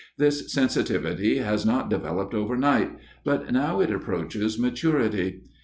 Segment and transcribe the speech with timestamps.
[0.17, 5.41] This sensitivity has not developed overnight, but now it approaches maturity.